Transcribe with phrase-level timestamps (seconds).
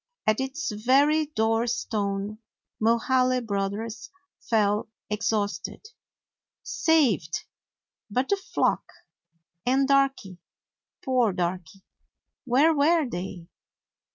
[0.25, 2.39] At its very door stone
[2.81, 4.09] Mulhaly Brothers
[4.49, 5.89] fell exhausted.
[6.63, 7.43] Saved!
[8.09, 8.91] But the flock,
[9.63, 10.39] and Darky—
[11.05, 11.83] poor Darky—
[12.51, 13.45] where were they?